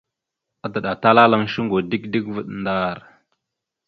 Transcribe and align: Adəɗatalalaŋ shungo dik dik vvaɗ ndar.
Adəɗatalalaŋ 0.65 1.43
shungo 1.51 1.77
dik 1.89 2.03
dik 2.11 2.25
vvaɗ 2.33 2.47
ndar. 2.59 2.97